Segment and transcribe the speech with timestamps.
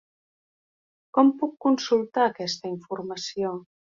[1.17, 3.55] Com puc consultar aquesta informació?